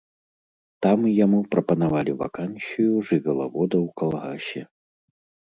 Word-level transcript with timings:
Там 0.85 0.99
яму 1.25 1.39
прапанавалі 1.51 2.11
вакансію 2.23 2.91
жывёлавода 3.11 3.75
ў 3.85 3.87
калгасе. 4.03 4.61